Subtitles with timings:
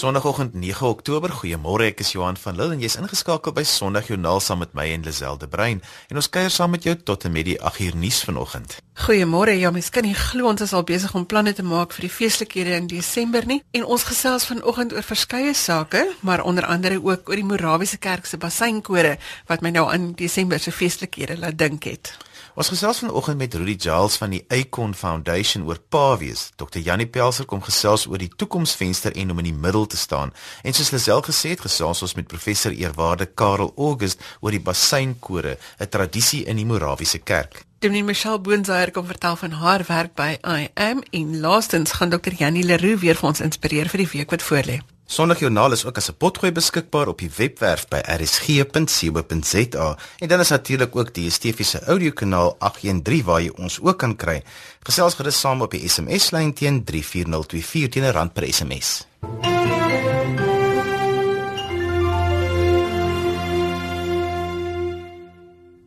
[0.00, 1.28] Sondagoggend 9 Oktober.
[1.28, 5.02] Goeiemôre, ek is Johan van Lille en jy's ingeskakel by Sondagjoernaal saam met my en
[5.04, 5.82] Liselde Brein.
[6.08, 8.78] En ons kuier saam met jou tot en met die 8 uur nuus vanoggend.
[9.02, 9.58] Goeiemôre.
[9.60, 12.12] Ja, mens kan nie glo ons is al besig om planne te maak vir die
[12.14, 13.60] feestelikhede in Desember nie.
[13.76, 18.24] En ons gesels vanoggend oor verskeie sake, maar onder andere ook oor die Morawiese Kerk
[18.24, 19.18] se basseinkore
[19.52, 22.16] wat my nou aan Desember se feestelikhede laat dink het.
[22.58, 26.48] Ons gesels vanoggend met Rudy Giles van die Icon Foundation oor Pawees.
[26.58, 26.80] Dr.
[26.82, 30.34] Janie Pelser kom gesels oor die toekomsvenster en om in die middel te staan.
[30.66, 35.58] En soos Lisel gesê het, gesels ons met professor Eerwaarde Karel August oor die basseinkore,
[35.78, 37.64] 'n tradisie in die Morawiese Kerk.
[37.78, 42.34] Dominee Michelle Boonsaier kom vertel van haar werk by IM en laastens gaan Dr.
[42.36, 44.80] Janie Leroux weer vir ons inspireer vir die week wat voorlê.
[45.10, 50.48] Sondagjoernaal is ook as 'n potgooi beskikbaar op die webwerf by rsg.co.za en dan is
[50.48, 54.42] natuurlik ook die DSTV se audiokanaal 813 waar jy ons ook kan kry.
[54.82, 59.06] Gesels gerus saam op die SMS lyn teen 34024 teen 'n rand per SMS.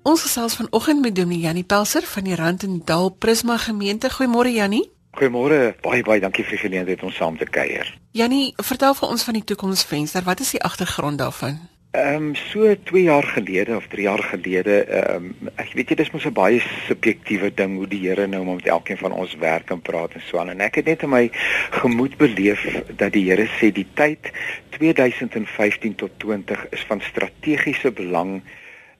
[0.04, 4.12] Ons gesels vanoggend met Dominee Janie Pelser van die Rand en Dal Prisma gemeente.
[4.12, 4.92] Goeiemôre Janie.
[5.14, 5.76] Goeiemôre.
[5.86, 7.86] Baie baie dankie vir die geleentheid om saam te kuier.
[8.18, 10.26] Jannie, vertel vir ons van die toekomsvenster.
[10.26, 11.60] Wat is die agtergrond daarvan?
[11.94, 15.98] Ehm um, so 2 jaar gelede of 3 jaar gelede, ehm um, ek weet jy
[16.00, 19.70] dis mos 'n baie subjektiewe ding hoe die Here nou met elkeen van ons werk
[19.70, 20.50] en praat en so aan.
[20.50, 21.30] En ek het net in my
[21.70, 22.66] gemoed beleef
[22.98, 24.32] dat die Here sê die tyd
[24.80, 28.42] 2015 tot 20 is van strategiese belang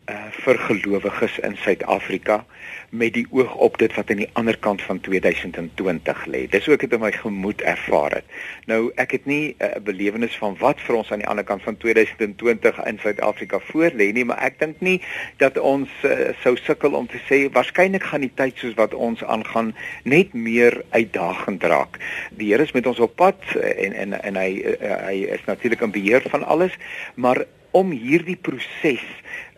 [0.06, 2.46] uh vir gelowiges in Suid-Afrika
[2.94, 6.44] met die oog op dit wat aan die ander kant van 2020 lê.
[6.50, 8.36] Dis ook het in my gemoed ervaar het.
[8.70, 11.64] Nou ek het nie 'n uh, belewenis van wat vir ons aan die ander kant
[11.64, 15.02] van 2020 in Suid-Afrika voor lê nie, maar ek dink nie
[15.38, 19.24] dat ons uh, sou sukkel om te sê waarskynlik gaan die tyd soos wat ons
[19.24, 21.98] aangaan net meer uitdagend raak.
[22.30, 25.46] Die Here is met ons op pad uh, en en en hy uh, hy is
[25.46, 26.78] natuurlik in beheer van alles,
[27.16, 29.02] maar om hierdie proses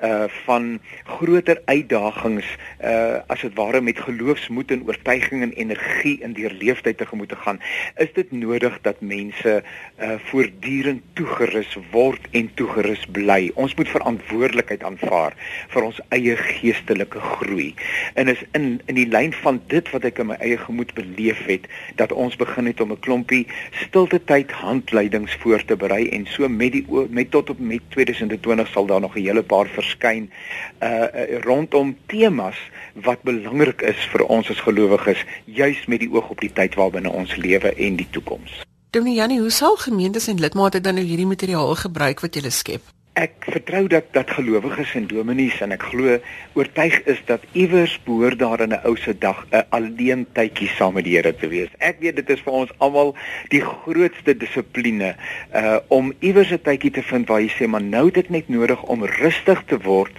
[0.03, 2.45] uh van groter uitdagings
[2.83, 7.59] uh as dit ware met geloofsmoed en oortuiging en energie in die tegemoet te gaan.
[7.95, 9.63] Is dit nodig dat mense
[9.99, 13.51] uh voortdurend toegerus word en toegerus bly?
[13.55, 15.33] Ons moet verantwoordelikheid aanvaar
[15.69, 17.73] vir ons eie geestelike groei.
[18.13, 21.45] En is in in die lyn van dit wat ek in my eie gemoed beleef
[21.45, 26.25] het dat ons begin het om 'n klompie stilte tyd handleidings voor te berei en
[26.25, 30.29] so met die met tot op met 2020 sal daar nog 'n hele paar verskyn
[30.81, 32.57] uh rondom temas
[32.93, 37.11] wat belangrik is vir ons as gelowiges juis met die oog op die tyd waarbinne
[37.11, 38.63] ons lewe en die toekoms.
[38.95, 42.94] Dominee Janie, hoe sal gemeentes en lidmate dan nou hierdie materiaal gebruik wat jy skep?
[43.15, 46.17] Ek vertrou dat dat gelowiges en dominees en ek glo
[46.59, 50.93] oortuig is dat iewers behoort daar in 'n ou se dag 'n alleen tydjie saam
[50.93, 51.71] met die Here te wees.
[51.79, 53.15] Ek weet dit is vir ons almal
[53.49, 55.15] die grootste dissipline
[55.55, 58.83] uh om iewers 'n tydjie te vind waar jy sê maar nou ek net nodig
[58.83, 60.11] om rustig te word,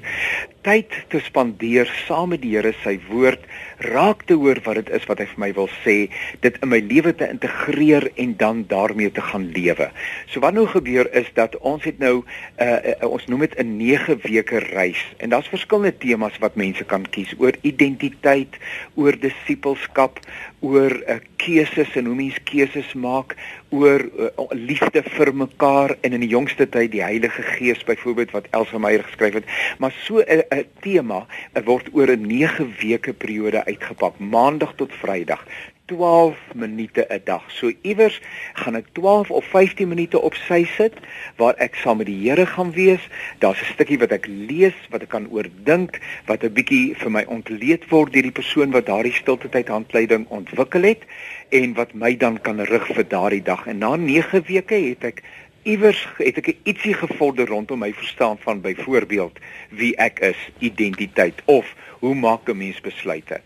[0.63, 3.45] tyd te spandeer saam met die Here sy woord,
[3.79, 5.97] raak te hoor wat dit is wat hy vir my wil sê,
[6.41, 9.91] dit in my lewe te integreer en dan daarmee te gaan lewe.
[10.33, 12.23] So wat nou gebeur is dat ons het nou
[12.61, 16.85] uh uh, ons noem dit 'n 9 weke reis en daar's verskillende temas wat mense
[16.85, 18.57] kan kies oor identiteit,
[18.95, 20.21] oor disippelskap,
[20.61, 23.37] oor uh, keuses en hoe mens keuses maak,
[23.75, 28.49] oor uh, liefde vir mekaar en in die jongste tyd die Heilige Gees byvoorbeeld wat
[28.57, 29.55] Elsa Meyer geskryf het.
[29.79, 34.93] Maar so 'n uh, tema uh, word oor 'n 9 weke periode uitgepak, maandag tot
[34.93, 35.45] Vrydag.
[35.87, 37.51] 12 minute 'n dag.
[37.51, 38.21] So iewers
[38.53, 40.95] gaan ek 12 of 15 minute op sy sit
[41.37, 43.09] waar ek saam met die Here gaan wees.
[43.39, 47.25] Daar's 'n stukkie wat ek lees, wat ek kan oordink, wat 'n bietjie vir my
[47.29, 51.03] ontleed word deur die persoon wat daardie stilte tyd handleiding ontwikkel het
[51.49, 53.67] en wat my dan kan rig vir daardie dag.
[53.67, 55.23] En na 9 weke het ek
[55.63, 59.39] iewers het ek ietsie gevorder rondom my verstaan van byvoorbeeld
[59.71, 63.41] wie ek is, identiteit of hoe maak 'n mens besluite.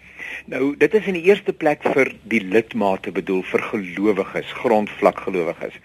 [0.47, 5.77] Nou, dit is in die eerste plek vir die lidmate bedoel vir gelowiges, grondvlak gelowiges.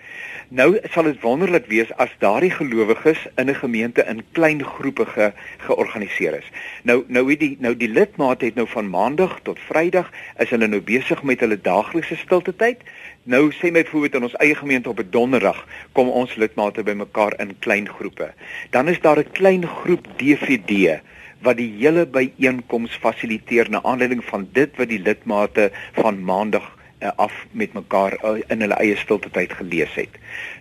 [0.53, 5.31] Nou sal dit wonderlik wees as daardie gelowiges in 'n gemeente in klein groepe ge,
[5.57, 6.50] georganiseer is.
[6.83, 10.81] Nou nou die nou die lidmate het nou van maandag tot vrydag is hulle nou
[10.81, 12.77] besig met hulle daaglikse stilte tyd.
[13.24, 17.39] Nou sê my byvoorbeeld in ons eie gemeente op 'n donderdag kom ons lidmate bymekaar
[17.39, 18.33] in klein groepe.
[18.69, 21.01] Dan is daar 'n klein groep DVD
[21.44, 27.12] wat die hele byeenkoms fasiliteer na aanleiding van dit wat die lidmate van maandag uh,
[27.16, 30.16] af met mekaar uh, in hulle eie stilte tyd gelees het.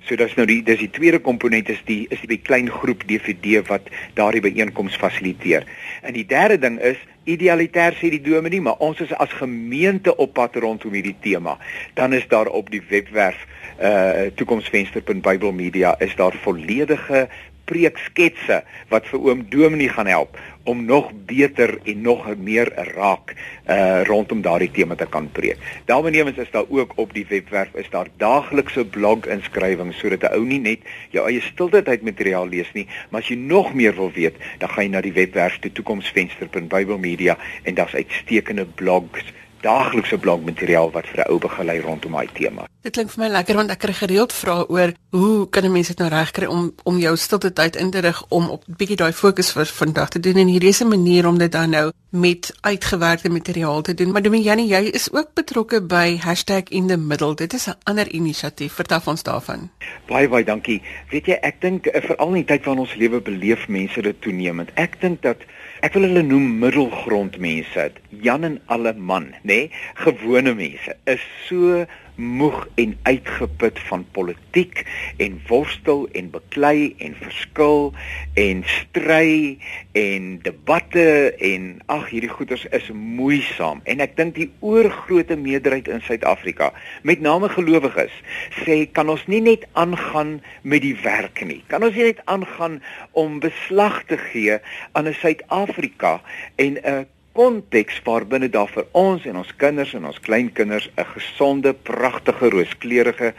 [0.08, 3.62] So dis nou die dis die tweede komponent is die is die klein groep DVD
[3.68, 3.88] wat
[4.18, 5.66] daardie byeenkoms fasiliteer.
[6.02, 10.34] En die derde ding is idealitair sê die dominee, maar ons is as gemeente op
[10.36, 11.56] pad rondom hierdie tema.
[11.96, 17.24] Dan is daar op die webwerf uh toekomsvenster.bybelmedia is daar volledige
[17.64, 18.60] preeksketse
[18.92, 23.34] wat vir oom Dominee gaan help om nog beter en nog meer raak
[23.68, 25.58] uh rondom daardie tema te kan preek.
[25.84, 30.44] Daarbenewens is daar ook op die webwerf is daar daaglikse blog inskrywings sodat 'n ou
[30.44, 30.80] nie net
[31.10, 34.68] jou eie stilte tyd materiaal lees nie, maar as jy nog meer wil weet, dan
[34.68, 39.24] gaan jy na die webwerf te toekomsvenster.bybelmedia en daar's uitstekende blogs
[39.64, 42.68] daaglikse blogmateriaal wat vir 'n ou begelei rondom daai tema.
[42.82, 45.88] Dit klink vir my lekker want ek kry gereeld vrae oor hoe kan 'n mens
[45.88, 49.12] dit nou regkry om om jou stilte tyd in te rig om op bietjie daai
[49.12, 52.54] fokus vir vandag te doen en hierdie is 'n manier om dit dan nou met
[52.60, 54.12] uitgewerkte materiaal te doen.
[54.12, 56.20] Maar Dominee, jy is ook betrokke by
[56.68, 57.34] #inthemiddle.
[57.34, 58.72] Dit is 'n ander inisiatief.
[58.72, 59.70] Vertel ons daarvan.
[60.06, 60.82] Baie baie dankie.
[61.10, 64.20] Weet jy, ek dink eh, veral in die tyd waarin ons lewe beleef mense dit
[64.20, 64.70] toenemend.
[64.74, 65.36] Ek dink dat
[65.84, 67.82] ek wil hulle noem middelgrondmense.
[68.24, 69.58] Jan en alle man, nê?
[69.68, 69.82] Nee?
[70.00, 71.82] Gewone mense is so
[72.14, 74.84] moeg en uitgeput van politiek
[75.16, 77.92] en worstel en beklei en verskil
[78.34, 79.58] en stry
[79.92, 83.80] en debatte en ag hierdie goeters is moeisaam.
[83.84, 86.72] En ek dink die oorgrootste meerderheid in Suid-Afrika
[87.02, 88.14] met name gelowiges
[88.62, 91.62] sê kan ons nie net aangaan met die werk nie?
[91.68, 92.80] Kan ons nie net aangaan
[93.12, 94.58] om beslag te gee
[94.92, 96.20] aan 'n Suid-Afrika
[96.56, 101.74] en 'n konteks waarbinne daar vir ons en ons kinders en ons kleinkinders 'n gesonde,
[101.74, 103.34] pragtige, rooskleurige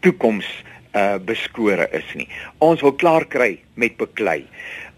[0.00, 0.48] toekoms
[0.94, 2.28] uh beskore is nie.
[2.58, 4.42] Ons wil klaar kry met beklei.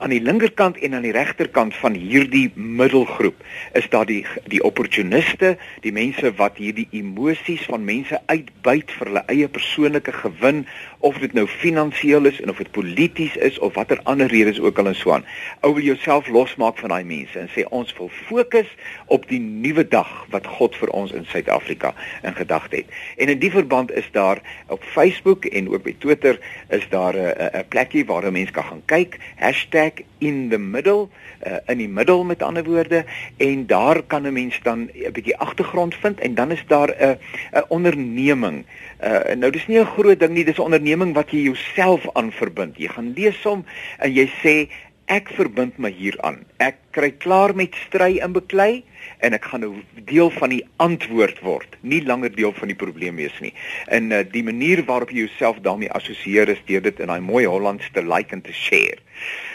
[0.02, 3.38] Aan die linkerkant en aan die regterkant van hierdie middelgroep
[3.78, 5.52] is daar die die opportuniste,
[5.84, 10.64] die mense wat hierdie emosies van mense uitbuit vir hulle eie persoonlike gewin
[11.06, 14.80] of dit nou finansiëel is en of dit polities is of watter ander redes ook
[14.82, 15.26] al en so aan.
[15.62, 18.74] Ou wil jouself losmaak van daai mense en sê ons wil fokus
[19.06, 21.94] op die nuwe dag wat God vir ons in Suid-Afrika
[22.26, 22.90] in gedagte het.
[23.22, 26.42] En in die verband is daar op Facebook en ook by Twitter
[26.74, 29.20] is daar 'n plekkie waar mense kan gaan kyk
[30.18, 31.08] #inthemiddle
[31.46, 33.04] uh, in die middel met ander woorde
[33.36, 37.18] en daar kan 'n mens dan 'n bietjie agtergrond vind en dan is daar 'n
[37.52, 38.64] 'n onderneming.
[39.04, 42.32] Uh, nou dis nie 'n groot ding nie, dis 'n onderneming wat jy jouself aan
[42.32, 42.76] verbind.
[42.76, 43.64] Jy gaan lees hom
[43.98, 44.68] en jy sê
[45.06, 46.44] ek verbind my hieraan.
[46.56, 48.84] Ek kry klaar met stry en beklei
[49.18, 49.72] en ek gaan nou
[50.08, 53.52] deel van die antwoord word, nie langer deel van die probleem wees nie.
[53.86, 57.44] En uh, die manier waarop jy jouself daarmee assosieer is deur dit in daai mooi
[57.46, 58.98] Hollands te like en te share.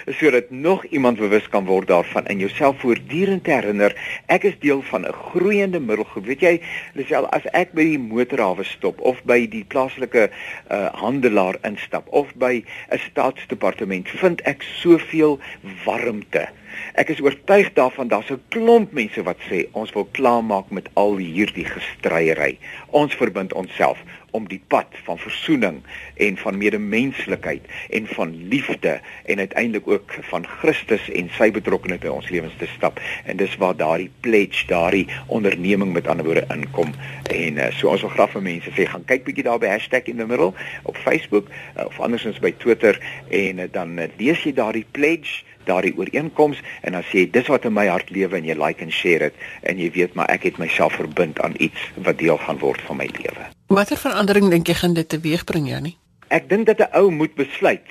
[0.08, 3.96] Sodat nog iemand bewus kan word daarvan en jouself voortdurend herinner
[4.32, 6.26] ek is deel van 'n groeiende middelgroep.
[6.26, 6.62] Weet jy
[6.94, 12.32] Lisel as ek by die motorhawe stop of by die plaaslike uh, handelaar instap of
[12.36, 15.40] by 'n staatsdepartement vind ek soveel
[15.86, 16.48] warmte
[16.94, 21.18] Ek is oortuig daarvan daar's 'n klomp mense wat sê ons wil klaarmaak met al
[21.18, 22.58] hierdie gestryery.
[22.90, 23.98] Ons verbind onsself
[24.32, 25.82] om die pad van versoening
[26.16, 32.12] en van medemenslikheid en van liefde en uiteindelik ook van Christus en sy betrokkeheid in
[32.12, 33.02] ons lewens te stap.
[33.26, 36.94] En dis waar daardie pledge, daardie onderneming met ander woorde inkom.
[37.32, 40.54] En uh, so ons wil graag vir mense sê gaan kyk bietjie daar by #inthemiddle
[40.84, 43.00] op Facebook uh, of andersins by Twitter
[43.30, 47.52] en uh, dan uh, lees jy daardie pledge daardie ooreenkoms en dan sê jy dis
[47.52, 50.32] wat in my hart lewe en jy like en share dit en jy weet maar
[50.34, 53.48] ek het myself verbind aan iets wat deel gaan word van my lewe.
[53.68, 55.98] Watter verandering dink jy gaan dit teweegbring Janie?
[56.32, 57.88] Ek dink dat 'n ou moet besluit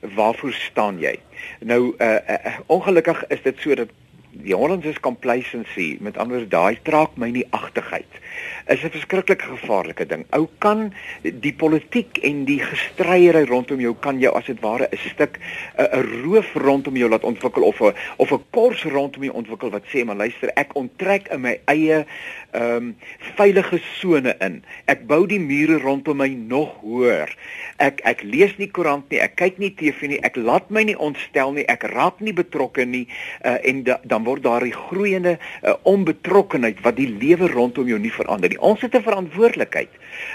[0.00, 1.18] waarvoor staan jy.
[1.60, 3.88] Nou uh, uh, ongelukkig is dit so dat
[4.30, 8.20] die Hollandse complacency met ander daai traak my nie agtigheid
[8.66, 10.24] is 'n verskriklik gevaarlike ding.
[10.30, 10.92] Ou kan
[11.22, 15.38] die politiek en die gestryery rondom jou kan jou as dit ware 'n stuk
[15.78, 19.84] 'n roof rondom jou laat ontwikkel of 'n of 'n kors rondom jou ontwikkel wat
[19.92, 22.06] sê maar luister ek onttrek in my eie
[22.52, 22.96] ehm um,
[23.36, 24.62] veilige sone in.
[24.84, 27.36] Ek bou die mure rondom my nog hoër.
[27.76, 30.96] Ek ek lees nie koerant nie, ek kyk nie TV nie, ek laat my nie
[30.96, 33.04] ontstel nie, ek raak nie betrokke nie
[33.44, 37.98] uh, en da, dan word daar 'n groeiende uh, onbetrokkenheid wat die lewe rondom jou
[37.98, 38.60] nie verander nie.
[38.60, 39.88] Ons het 'n verantwoordelikheid.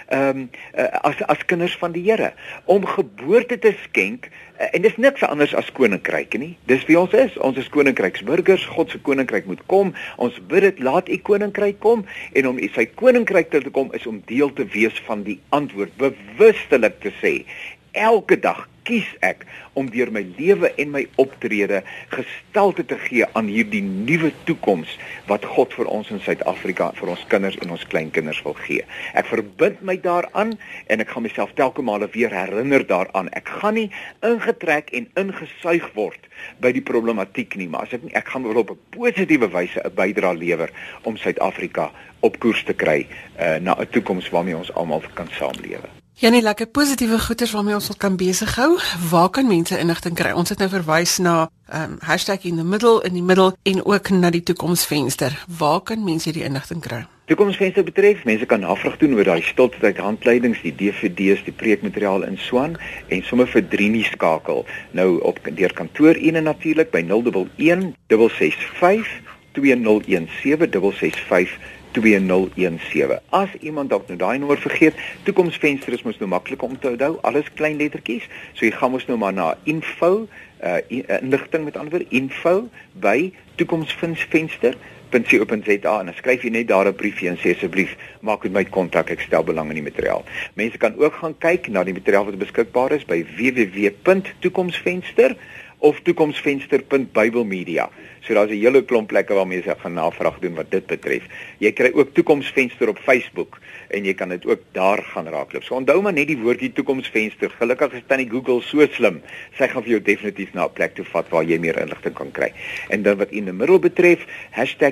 [0.08, 2.34] Ehm um, uh, as as kinders van die Here
[2.66, 6.58] om geboorte te skenk uh, en dis niks anders as koninkryke nie.
[6.66, 7.38] Dis wie ons is.
[7.38, 8.66] Ons is koninkryksburgers.
[8.66, 9.94] God se koninkryk moet kom.
[10.18, 14.22] Ons bid dit laat u koninkryk kom en om sy koninkryk te kom is om
[14.26, 17.46] deel te wees van die antwoord, bewustelik te sê
[17.92, 19.46] elke dag kies ek
[19.80, 21.82] om deur my lewe en my optrede
[22.14, 24.98] gestalte te gee aan hierdie nuwe toekoms
[25.30, 28.86] wat God vir ons in Suid-Afrika vir ons kinders en ons kleinkinders wil gee.
[29.18, 30.56] Ek verbind my daaraan
[30.88, 33.32] en ek gaan myself telke male weer herinner daaraan.
[33.34, 33.90] Ek gaan nie
[34.26, 36.30] ingetrek en ingesuig word
[36.64, 39.96] by die problematiek nie, maar as ek ek gaan wel op 'n positiewe wyse 'n
[39.96, 40.70] bydrae lewer
[41.04, 43.08] om Suid-Afrika op koers te kry
[43.40, 46.03] uh, na 'n toekoms waarmee ons almal kan saamlewe.
[46.14, 48.76] Janie, lekker positiewe goeders waarmee ons kan besig hou.
[49.10, 50.30] Waar kan mense inligting kry?
[50.38, 51.98] Ons het nou verwys na um,
[52.44, 55.34] #in the middle in die middel en ook na die toekomsvenster.
[55.58, 57.06] Waar kan mense die inligting kry?
[57.26, 62.38] Toekomsvenster betref, mense kan navraag doen oor daai stiltyd handleidings, die DVD's, die preekmateriaal in
[62.38, 62.78] Swan
[63.08, 64.66] en sommer vir Drinie skakel.
[64.92, 67.96] Nou op deur kantoor 1 natuurlik by 011
[68.38, 71.58] 665 2017 665
[71.94, 73.20] 2017.
[73.30, 77.18] As iemand dalk nou daai nommer vergeet, toekomsvenster is mos nou maklik om te onthou,
[77.22, 78.26] alles klein lettertjies.
[78.54, 80.28] So jy gaan mos nou maar na info
[80.64, 82.70] uh inligting met ander info
[83.04, 84.78] by toekomsvenster
[85.22, 88.64] .co.za en dan skryf jy net daar 'n briefie en sê asseblief maak met my
[88.66, 90.26] kontak ek stel belang in die materiaal.
[90.56, 95.36] Mense kan ook gaan kyk na die materiaal wat beskikbaar is by www.toekomsvenster
[95.84, 97.90] of toekomsvenster.bybelmedia.
[98.24, 101.24] So daar's 'n hele klomp plekke waarmee jy gaan navraag doen wat dit betref.
[101.64, 103.60] Jy kry ook toekomsvenster op Facebook
[103.94, 105.64] en jy kan dit ook daar gaan raakloop.
[105.64, 107.52] So onthou maar net die woordjie toekomsvenster.
[107.60, 109.22] Gelukkig is tannie Google so slim.
[109.58, 112.32] Sy gaan vir jou definitief na 'n plek toe vat waar jy meer inligting kan
[112.32, 112.52] kry.
[112.90, 114.26] En dan wat in die middel betref,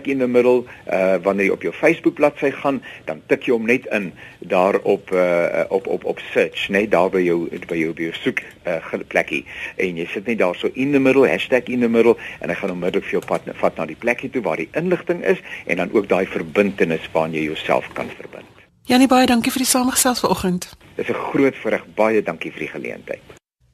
[0.05, 3.65] #in the middle, uh wanneer jy op jou Facebook bladsy gaan, dan tik jy hom
[3.65, 7.93] net in daar op uh op op op search, net daar by jou by jou
[7.93, 9.45] by jou soek uh plekkie
[9.77, 11.27] en jy sit net daar so in the middle,
[11.65, 14.41] #in the middle en hy gaan onmiddellik vir jou pad vat na die plekkie toe
[14.41, 16.25] waar die inligting is en dan ook daai
[16.61, 18.47] verbintenis waarna jy jouself kan verbind.
[18.89, 20.69] Janie baie dankie vir die samegesels vanoggend.
[20.95, 21.83] Dit is 'n groot voorreg.
[21.95, 23.21] Baie dankie vir die geleentheid.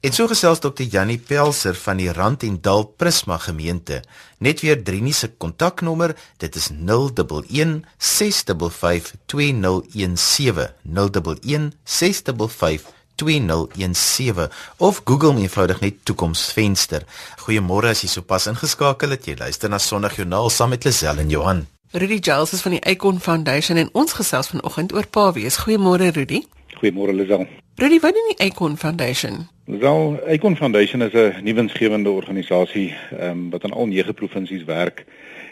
[0.00, 0.84] En so gesels Dr.
[0.84, 4.02] Janie Pelser van die Rand en Dal Prisma gemeente.
[4.38, 10.68] Net weer Drinie se kontaknommer, dit is 011 655 2017.
[10.84, 12.82] 011 655
[13.16, 17.02] 2017 of Google eenvoudig net toekomsvenster.
[17.36, 19.26] Goeiemôre as jy sopas ingeskakel het.
[19.26, 21.66] Jy luister na Sondagjoernaal saam met Lisel en Johan.
[21.90, 25.56] Rudy Giles is van die Icon Foundation en ons gesels vanoggend oor pa wees.
[25.56, 26.42] Goeiemôre Rudy.
[26.76, 27.46] Goeiemôre Lisel.
[27.80, 29.46] Rudy, wat doen die Icon Foundation?
[29.64, 35.04] Wel, Icon Foundation is 'n nuwensgewende organisasie um, wat aan al nege provinsies werk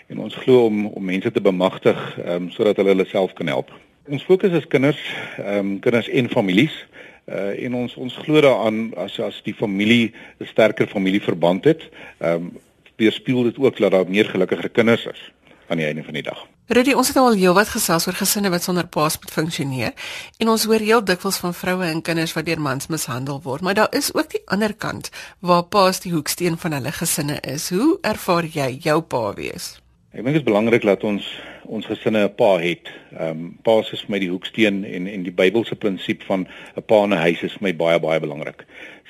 [0.07, 3.73] en ons glo om om mense te bemagtig um, sodat hulle hulle self kan help.
[4.09, 5.01] Ons fokus is kinders,
[5.39, 6.87] um, kinders en families
[7.27, 11.89] uh en ons ons glo daaraan as as die familie 'n sterker familieverband het,
[12.19, 12.53] ehm um,
[12.97, 15.33] weerspieël dit ook dat daar meer gelukkiger kinders is
[15.69, 16.43] aan die einde van die dag.
[16.67, 19.93] Rudy, ons het al heelwat gesels oor gesinne wat sonder paas moet funksioneer
[20.43, 23.79] en ons hoor heel dikwels van vroue en kinders wat deur mans mishandel word, maar
[23.79, 27.71] daar is ook die ander kant waar paas die hoeksteen van hulle gesinne is.
[27.71, 29.77] Hoe ervaar jy jou pa wees?
[30.17, 31.25] Ek dink dit is belangrik dat ons
[31.69, 32.89] ons gesinne 'n pa het.
[33.13, 36.47] Ehm um, pa is vir my die hoeksteen en en die Bybelse prinsip van
[36.77, 38.65] 'n pa in 'n huis is vir my baie baie belangrik.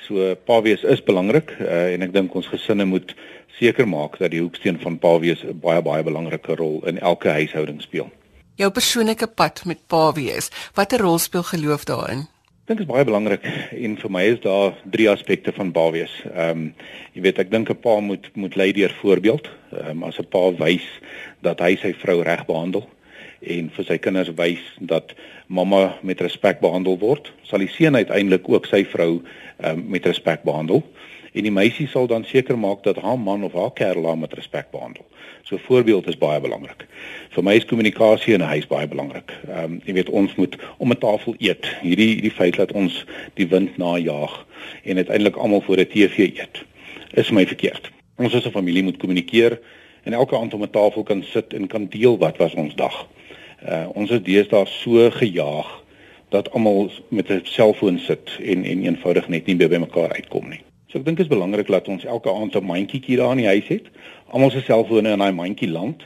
[0.07, 3.15] So pa wees is belangrik uh, en ek dink ons gesinne moet
[3.59, 7.29] seker maak dat die hoeksteen van pa wees 'n baie baie belangrike rol in elke
[7.29, 8.11] huishouding speel.
[8.55, 12.27] Jou persoonlike pad met pa wees, watter rol speel geloof daarin?
[12.67, 13.45] Dink is baie belangrik
[13.79, 16.11] en vir my is daar drie aspekte van pa wees.
[16.27, 16.65] Ehm um,
[17.15, 19.47] jy weet ek dink 'n pa moet moet lei deur voorbeeld.
[19.71, 20.83] Ehm um, as 'n pa wys
[21.47, 22.83] dat hy sy vrou reg behandel
[23.39, 25.15] en vir sy kinders wys dat
[25.47, 29.23] mamma met respek behandel word, sal die seun uiteindelik ook sy vrou
[29.63, 30.83] ehm um, met respek behandel
[31.37, 34.33] en die meisie sal dan seker maak dat haar man of haar kerel haar met
[34.33, 35.05] respek behandel.
[35.43, 36.85] So voorbeeld is baie belangrik.
[37.31, 39.31] Vir my is kommunikasie in 'n huis baie belangrik.
[39.47, 41.65] Ehm um, jy weet ons moet om 'n tafel eet.
[41.81, 44.45] Hierdie hierdie feit dat ons die wind najaag
[44.83, 46.65] en uiteindelik almal voor 'n TV eet
[47.13, 47.91] is my verkeerd.
[48.17, 49.59] Ons as 'n familie moet kommunikeer
[50.03, 53.07] en elke aand om 'n tafel kan sit en kan deel wat was ons dag.
[53.63, 55.83] Uh ons is deesdae so gejaag
[56.29, 60.66] dat almal met 'n selfoon sit en en eenvoudig net nie by mekaar uitkom nie.
[60.87, 63.51] So ek dink dit is belangrik dat ons elke aand 'n mandjie daar in die
[63.51, 63.87] huis het.
[64.31, 66.03] Almal se selfone in daai mandjie land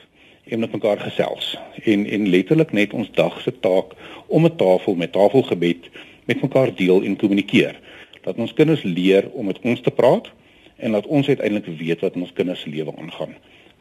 [0.49, 1.57] en met mekaar gesels.
[1.83, 3.93] En en letterlik net ons dag se taak
[4.27, 5.89] om 'n tafel met tafelgebed
[6.25, 7.79] met mekaar deel en kommunikeer.
[8.21, 10.31] Dat ons kinders leer om met ons te praat
[10.77, 13.35] en dat ons uiteindelik weet wat in ons kinders se lewe aangaan.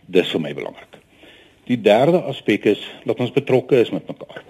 [0.07, 0.99] Dis vir my belangrik.
[1.65, 4.45] Die derde aspek is dat ons betrokke is met mekaar.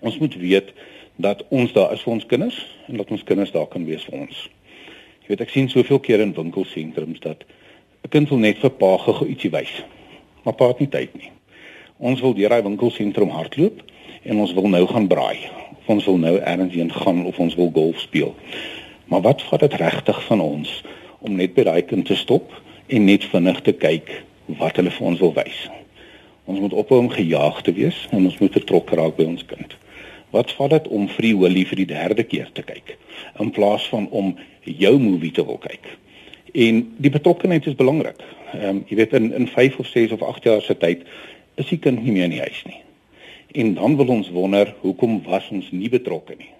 [0.00, 0.72] Ons moet weet
[1.16, 4.18] dat ons daar is vir ons kinders en dat ons kinders daar kan wees vir
[4.20, 4.50] ons
[5.26, 7.44] weet ek sien soveel keer in winkelsentrums dat
[8.04, 9.82] 'n kind wil net vir pa gou ietsie wys.
[10.44, 11.30] Maar pa het nie tyd nie.
[11.98, 13.82] Ons wil deur daai winkelsentrum hardloop
[14.22, 15.50] en ons wil nou gaan braai
[15.80, 18.34] of ons wil nou ergens heen gaan of ons wil golf speel.
[19.04, 20.82] Maar wat vat dit regtig van ons
[21.18, 22.54] om net by daai kind te stop
[22.86, 24.24] en net vinnig te kyk
[24.60, 25.60] wat hulle vir ons wil wys?
[26.44, 29.76] Ons moet ophou om gejaag te wees en ons moet betrokke raak by ons kind.
[30.30, 32.96] Wat vat dit om Free Willy vir die derde keer te kyk
[33.40, 34.34] in plaas van om
[34.64, 35.88] jou movie te wil kyk?
[36.54, 38.22] En die betrokkeheid is belangrik.
[38.52, 41.02] Ehm um, jy weet in in 5 of 6 of 8 jaar se tyd
[41.54, 42.80] is die kind nie meer in die huis nie.
[43.52, 46.50] En dan wil ons wonder hoekom was ons nie betrokke nie.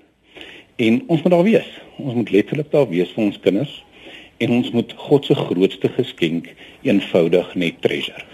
[0.77, 1.71] En ons moet daar wees.
[1.97, 3.85] Ons moet letterlik daar wees vir ons kinders
[4.41, 6.49] en ons moet God se grootste geskenk
[6.83, 8.25] eenvoudig net treasure.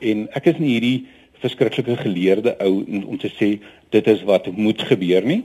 [0.00, 0.98] En ek is nie hierdie
[1.40, 3.56] verskriklike geleerde ou om te sê
[3.90, 5.42] dit is wat moet gebeur nie,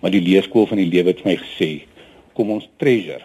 [0.00, 1.72] maar die leerskool van die lewe het my gesê
[2.32, 3.22] kom ons treasure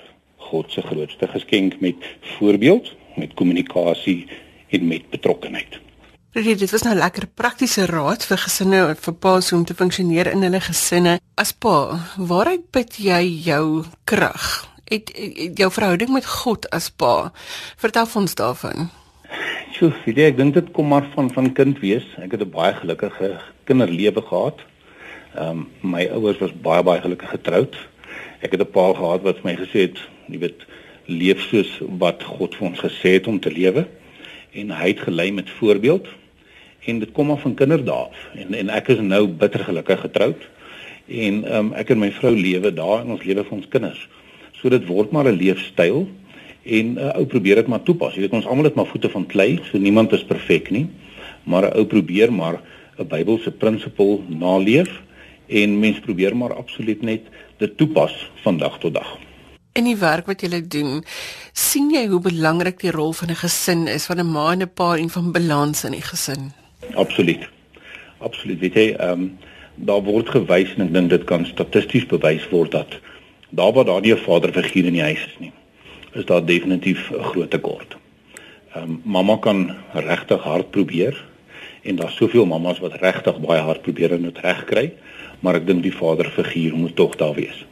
[0.47, 1.95] God se grootste geskenk met
[2.37, 4.27] voorbeeld, met kommunikasie
[4.69, 5.79] en met betrokkenheid.
[6.37, 10.45] Dit was nou lekker praktiese raad vir gesinne en vir paas om te funksioneer in
[10.45, 11.17] hulle gesinne.
[11.35, 14.67] As pa, waaruit put jy jou krag?
[14.87, 17.31] Het, het jou verhouding met God as pa?
[17.81, 18.91] Vertel ons daarvan.
[19.77, 22.05] Sjoe, ek dink dit kom maar van van kind wees.
[22.17, 23.37] Ek het 'n baie gelukkige
[23.69, 24.57] kinderlewe gehad.
[25.35, 27.77] Ehm um, my ouers was baie baie gelukkig getroud.
[28.41, 30.65] Ek het 'n pa gehad wat my gesê het, jy weet,
[31.05, 31.69] leef soos
[31.99, 33.85] wat God vir ons gesê het om te lewe
[34.53, 36.07] en hy het gelei met voorbeeld
[36.85, 40.41] en dit kom af van kinderdae en en ek is nou bitter gelukkig getroud
[41.07, 44.07] en um, ek en my vrou lewe daar en ons lewe vir ons kinders.
[44.53, 46.07] So dit word maar 'n leefstyl
[46.67, 48.13] en 'n uh, ou probeer dit maar toepas.
[48.13, 50.87] Jy weet ons almal het maar voete van klei, so niemand is perfek nie.
[51.43, 52.61] Maar 'n ou probeer maar
[52.97, 55.01] 'n Bybelse prinsipel naleef
[55.47, 57.21] en mens probeer maar absoluut net
[57.57, 59.17] dit toepas van dag tot dag.
[59.73, 61.03] In die werk wat jy doen,
[61.53, 64.71] sien jy hoe belangrik die rol van 'n gesin is, van 'n ma en 'n
[64.73, 66.51] pa en van balans in die gesin.
[66.93, 67.49] Absoluut.
[68.17, 68.59] Absoluut.
[68.59, 69.37] Weet jy, ehm um,
[69.77, 72.97] daar word gewys en ek dink dit kan statisties bewys word dat
[73.49, 75.51] daar waar daar nie 'n vaderfiguur in die huis is nie,
[76.17, 77.97] is daar definitief 'n groot tekort.
[78.73, 81.25] Ehm um, mamma kan regtig hard probeer
[81.81, 84.91] en daar's soveel mammas wat regtig baie hard probeer om dit reg kry
[85.39, 87.65] maar ek dink die vaderfiguur moet tog daar wees.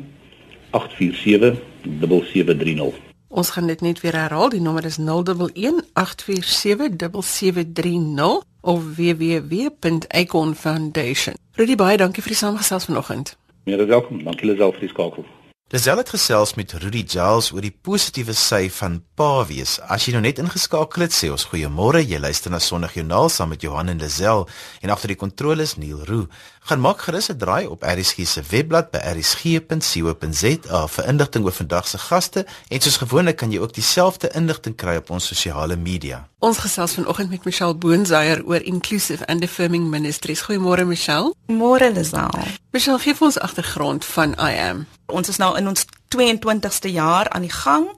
[0.70, 1.57] 847
[2.03, 2.92] 7730.
[3.29, 4.48] Ons gaan dit net weer herhaal.
[4.51, 11.35] Die nommer is 011 847 7730 of www.iconfoundation.
[11.55, 13.37] Rudy baie dankie vir die samestelling vanoggend.
[13.64, 14.24] Meer as welkom.
[14.24, 15.24] Dankie Lisel vir die skakel.
[15.68, 19.74] Lisel het gesels met Rudy Giles oor die positiewe sy van pa wees.
[19.85, 22.00] As jy nou net ingeskakel het, sê ons goeiemôre.
[22.00, 24.46] Jy luister na Sondag Joernaal saam met Johan en Lisel
[24.81, 26.31] en agter die kontroles Neil Roo.
[26.68, 31.88] Gaan maak gerus 'n draai op RSG se webblad by rsg.co.za vir inligting oor vandag
[31.88, 36.28] se gaste en soos gewoonlik kan jy ook dieselfde inligting kry op ons sosiale media.
[36.38, 40.42] Ons gesels vanoggend met Michelle Boonsaier oor Inclusive and Affirming Ministries.
[40.42, 41.35] Goeiemôre Michelle.
[41.46, 42.31] Môre Lisel.
[42.70, 44.87] Michelle, gee vir ons agtergrond van I am.
[45.07, 45.85] Ons is nou in ons
[46.16, 47.88] 22ste jaar aan die gang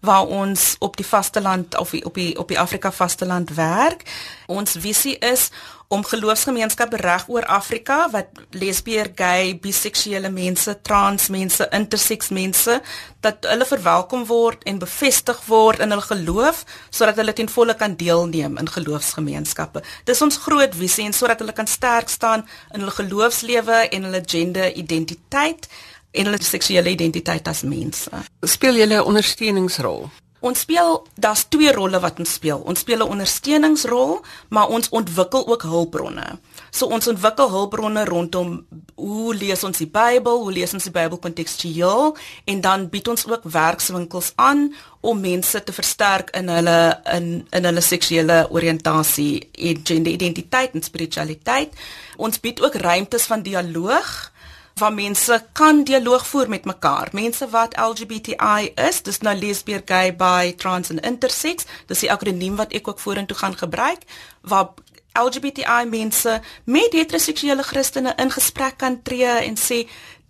[0.00, 4.02] waar ons op die vasteland of op die op die Afrika vasteland werk.
[4.46, 5.50] Ons visie is
[5.88, 12.80] om geloofsgemeenskappe reg oor Afrika wat lesbier, gay, biseksuele mense, trans mense, intersex mense
[13.24, 17.96] dat hulle verwelkom word en bevestig word in hul geloof sodat hulle ten volle kan
[17.96, 19.82] deelneem in geloofsgemeenskappe.
[20.04, 22.44] Dis ons groot visie en sodat hulle kan sterk staan
[22.76, 25.70] in hul geloofslewe en hulle gender identiteit
[26.10, 28.10] en hulle seksuele identiteit as mense.
[28.42, 30.08] Speel jy 'n ondersteuningsrol?
[30.38, 32.58] Ons speel daar's twee rolle wat ons speel.
[32.62, 36.38] Ons speel 'n ondersteuningsrol, maar ons ontwikkel ook hulpbronne.
[36.70, 41.18] So ons ontwikkel hulpbronne rondom hoe lees ons die Bybel, hoe lees ons die Bybel
[41.18, 47.46] kontekstueel en dan bied ons ook werkswinkels aan om mense te versterk in hulle in
[47.50, 49.50] in hulle seksuele oriëntasie,
[49.82, 51.74] gender identiteit en spiritualiteit.
[52.16, 54.32] Ons bied ook ruimtes van dialoog
[54.78, 57.08] waar mense kan dialoog voer met mekaar.
[57.12, 61.66] Mense wat LGBTI is, dis nou lesbier, gay, bi, trans en intersex.
[61.86, 64.04] Dis die akroniem wat ek ook vorentoe gaan gebruik
[64.42, 64.74] waar
[65.18, 69.82] LGBTI mense met heteroseksuele Christene in gesprek kan tree en sê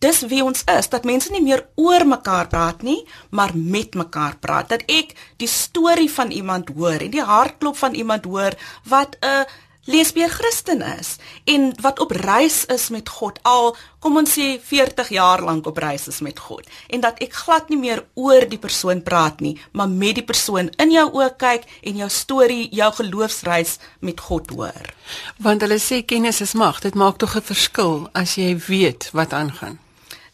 [0.03, 3.01] dis wie ons is dat mense nie meer oor mekaar praat nie
[3.35, 7.99] maar met mekaar praat dat ek die storie van iemand hoor en die hartklop van
[7.99, 8.55] iemand hoor
[8.87, 9.45] wat 'n
[9.89, 11.17] lesbier Christen is
[11.49, 13.39] en wat op reis is met God.
[13.43, 13.73] Al
[14.05, 16.69] kom ons sê 40 jaar lank op reis is met God.
[16.93, 20.69] En dat ek glad nie meer oor die persoon praat nie maar met die persoon
[20.77, 24.95] in jou oë kyk en jou storie jou geloofsreis met God hoor.
[25.41, 26.83] Want hulle sê kennis is mag.
[26.85, 29.79] Dit maak tog 'n verskil as jy weet wat aangaan.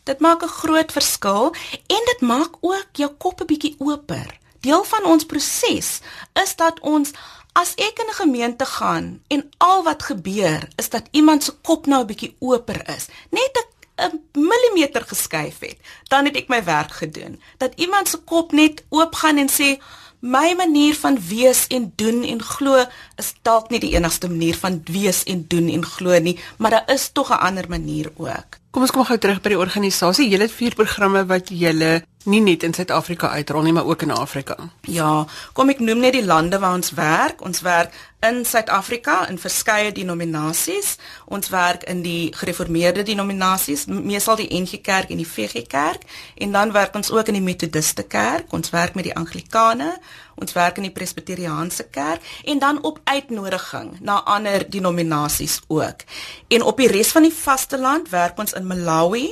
[0.04, 1.54] Dit maak 'n groot verskil
[1.86, 4.40] en dit maak ook jou kop 'n bietjie oper.
[4.60, 6.00] Deel van ons proses
[6.32, 7.12] is dat ons
[7.54, 11.86] As ek in 'n gemeente gaan en al wat gebeur is dat iemand se kop
[11.86, 13.54] nou 'n bietjie oper is, net
[13.96, 17.40] 'n millimeter geskuif het, dan het ek my werk gedoen.
[17.56, 19.78] Dat iemand se kop net oop gaan en sê
[20.18, 22.84] my manier van wees en doen en glo
[23.16, 26.90] is dalk nie die enigste manier van wees en doen en glo nie, maar daar
[26.90, 28.63] is tog 'n ander manier ook.
[28.74, 30.24] Kom ons kom gou terug by die organisasie.
[30.26, 34.10] Julle het vier programme wat julle nie net in Suid-Afrika uitrol nie, maar ook in
[34.10, 34.56] Afrika.
[34.88, 37.44] Ja, kom ek noem net die lande waar ons werk.
[37.44, 40.94] Ons werk in Suid-Afrika in verskeie denominasies.
[41.28, 46.06] Ons werk in die gereformeerde denominasies, meestal die NG Kerk en die VG Kerk,
[46.40, 48.52] en dan werk ons ook in die Methodiste Kerk.
[48.56, 49.92] Ons werk met die Anglikane,
[50.40, 56.08] ons werk in die Presbyteriaanse Kerk en dan op uitnodiging na ander denominasies ook.
[56.48, 59.30] En op die res van die vasteland werk ons in Malawi,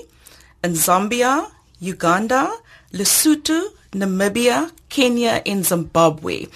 [0.65, 2.53] in Zambia, Uganda,
[2.93, 3.61] Lesotho,
[3.93, 6.47] Namibia, Kenya, and Zimbabwe.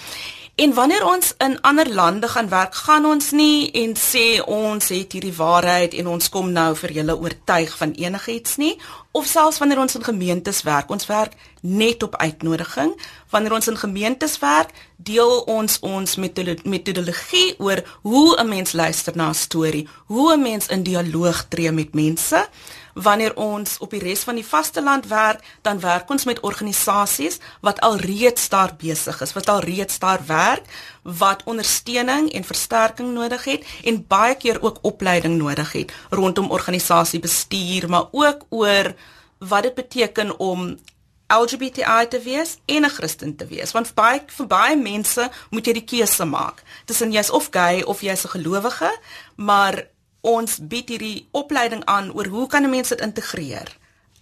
[0.56, 5.12] En wanneer ons in ander lande gaan werk, gaan ons nie en sê ons het
[5.12, 8.70] hierdie waarheid en ons kom nou vir julle oortuig van enigiets nie,
[9.12, 12.94] of selfs wanneer ons in gemeentes werk, ons werk net op uitnodiging.
[13.36, 19.28] Wanneer ons in gemeentes werk, deel ons ons metodologie oor hoe 'n mens luister na
[19.28, 22.48] 'n storie, hoe 'n mens in dialoog tree met mense
[22.96, 27.80] wanneer ons op die res van die vasteland werk, dan werk ons met organisasies wat
[27.84, 30.64] alreeds daar besig is, wat alreeds daar werk,
[31.02, 37.88] wat ondersteuning en versterking nodig het en baie keer ook opleiding nodig het rondom organisasiebestuur,
[37.88, 38.94] maar ook oor
[39.38, 40.78] wat dit beteken om
[41.26, 43.72] LGBTI te wees en 'n Christen te wees.
[43.72, 48.00] Want baie vir baie mense moet jy die keuse maak tussen jy's of gay of
[48.00, 48.98] jy's 'n gelowige
[49.34, 49.86] maar
[50.26, 53.70] ons bied hierdie opleiding aan oor hoe kan mense dit integreer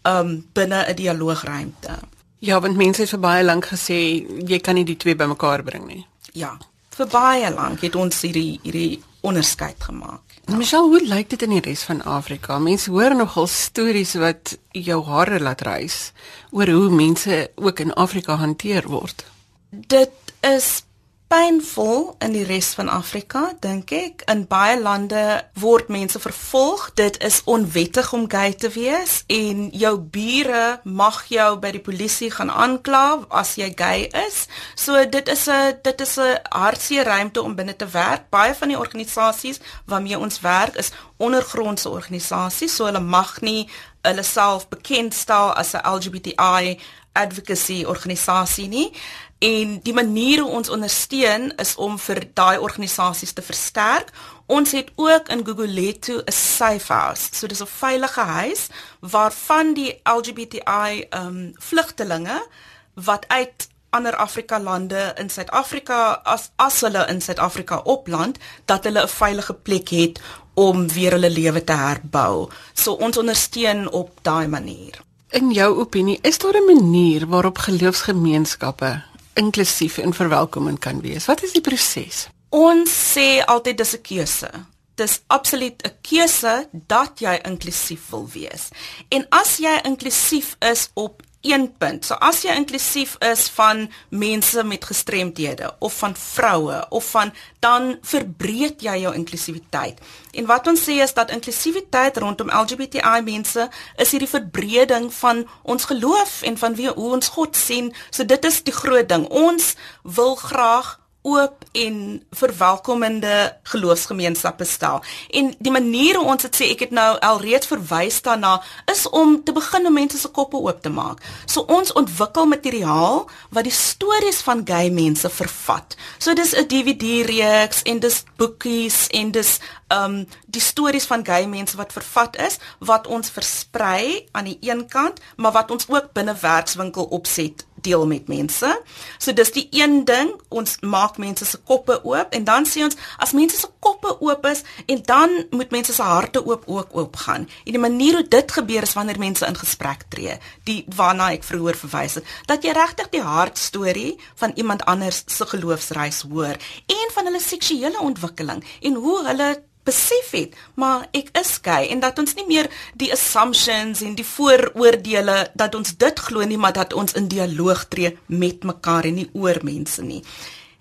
[0.04, 1.98] um binne 'n dialoogruimte.
[2.38, 5.86] Ja, want mense het vir baie lank gesê jy kan nie die twee bymekaar bring
[5.86, 6.06] nie.
[6.32, 6.58] Ja,
[6.90, 10.20] vir baie lank het ons hierdie hierdie onderskeid gemaak.
[10.46, 10.56] Ja.
[10.56, 12.58] Michelle, hoe lyk dit in die res van Afrika?
[12.58, 16.12] Mense hoor nogal stories wat jou hare laat rys
[16.50, 19.24] oor hoe mense ook in Afrika hanteer word.
[19.70, 20.82] Dit is
[21.28, 24.24] pynvol in die res van Afrika, dink ek.
[24.30, 25.22] In baie lande
[25.58, 26.90] word mense vervolg.
[26.98, 32.30] Dit is onwettig om gay te wees en jou bure mag jou by die polisie
[32.34, 34.44] gaan aankla as jy gay is.
[34.76, 38.30] So dit is 'n dit is 'n hartseer ruimte om binne te werk.
[38.30, 43.68] Baie van die organisasies waarmee ons werk is ondergrondse organisasies, so hulle mag nie
[44.02, 46.78] hulle self bekendstel as 'n LGBTI
[47.14, 48.92] advocacy organisasie nie
[49.38, 54.10] en die manier hoe ons ondersteun is om vir daai organisasies te versterk.
[54.46, 57.28] Ons het ook in Gugulethu 'n safe house.
[57.32, 58.66] So dis 'n veilige huis
[59.00, 62.46] waarvan die LGBTI ehm um, vlugtelinge
[62.94, 69.02] wat uit ander Afrika lande in Suid-Afrika as as hulle in Suid-Afrika opland dat hulle
[69.02, 70.20] 'n veilige plek het
[70.54, 72.48] om weer hulle lewe te herbou.
[72.72, 75.00] So ons ondersteun op daai manier.
[75.28, 79.02] In jou opinie, is daar 'n manier waarop geloofsgemeenskappe
[79.34, 81.26] inklusief en verwelkomend kan wees.
[81.26, 82.26] Wat is die proses?
[82.54, 84.50] Ons sê altyd dis 'n keuse.
[84.94, 88.68] Dis absoluut 'n keuse dat jy inklusief wil wees.
[89.08, 92.04] En as jy inklusief is op een punt.
[92.04, 97.98] So as jy inklusief is van mense met gestremthede of van vroue of van dan
[98.02, 100.00] verbreek jy jou inklusiwiteit.
[100.32, 105.84] En wat ons sê is dat inklusiwiteit rondom LGBTI mense is hierdie verbreding van ons
[105.84, 107.92] geloof en van wie hoe ons God sien.
[108.10, 109.28] So dit is die groot ding.
[109.28, 115.00] Ons wil graag oop en verwelkomende geloofsgemeenskappe stel.
[115.30, 118.58] En die manier hoe ons dit sê, ek het nou alreeds verwys daarna,
[118.92, 121.24] is om te begin om mense se koppe oop te maak.
[121.48, 123.24] So ons ontwikkel materiaal
[123.56, 125.96] wat die stories van gay mense vervat.
[126.18, 129.58] So dis 'n DVD-reeks en dis boekies en dis
[129.88, 134.88] um die stories van gay mense wat vervat is wat ons versprei aan die een
[134.88, 138.70] kant, maar wat ons ook binne werkswinkel opset deel met mense.
[139.18, 142.96] So dis die een ding, ons maak mense se koppe oop en dan sê ons
[143.22, 147.16] as mense se koppe oop is en dan moet mense se harte oop ook oop
[147.24, 147.48] gaan.
[147.64, 151.46] En die manier hoe dit gebeur is wanneer mense in gesprek tree, die waarna ek
[151.46, 157.14] vroeër verwys het, dat jy regtig die hartstorie van iemand anders se geloofsreis hoor en
[157.14, 159.50] van hulle seksuele ontwikkeling en hoe hulle
[159.84, 164.26] besef het maar ek is gay en dat ons nie meer die assumptions en die
[164.26, 169.20] vooroordeele dat ons dit glo nie maar dat ons in dialoog tree met mekaar en
[169.20, 170.22] nie oor mense nie.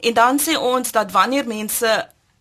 [0.04, 1.92] En dan sê ons dat wanneer mense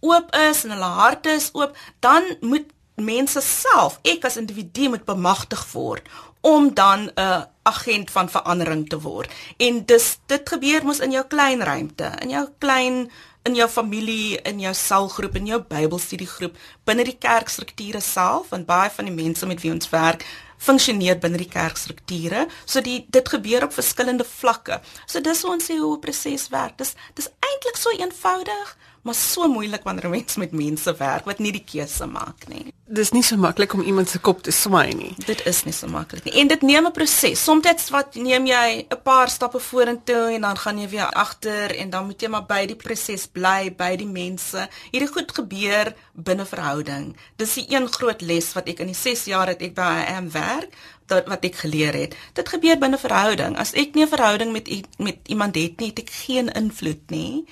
[0.02, 2.66] oop is en hulle harte is oop, dan moet
[2.98, 6.08] mense self, ek as individu moet bemagtig word
[6.42, 9.30] om dan 'n agent van verandering te word.
[9.56, 13.10] En dis dit gebeur mos in jou klein ruimte, in jou klein
[13.44, 18.90] in jou familie, in jou selgroep, in jou Bybelstudiegroep, binne die kerkstrukture self en baie
[18.90, 20.26] van die mense met wie ons werk
[20.62, 22.46] funksioneer binne die kerkstrukture.
[22.64, 24.80] So die dit gebeur op verskillende vlakke.
[25.06, 26.78] So dis hoe ons sê hoe 'n proses werk.
[26.78, 31.38] Dis dis eintlik so eenvoudig, maar so moeilik wanneer 'n mens met mense werk wat
[31.38, 32.72] nie die keuse maak nie.
[32.86, 35.14] Dis nie so maklik om iemand se kop te swaai nie.
[35.26, 36.32] Dit is nie so maklik nie.
[36.32, 37.44] En dit neem 'n proses.
[37.44, 41.90] Soms wat neem jy 'n paar stappe vorentoe en dan gaan jy weer agter en
[41.90, 44.68] dan moet jy maar by die proses bly, by die mense.
[44.90, 47.16] Hierdie goed gebeur binne verhouding.
[47.36, 50.30] Dis die een groot les wat ek in die 6 jaar wat ek by AM
[50.30, 50.74] werk,
[51.06, 52.14] dat wat ek geleer het.
[52.32, 53.56] Dit gebeur binne verhouding.
[53.58, 57.44] As ek nie 'n verhouding met met iemand het nie, het ek geen invloed nie.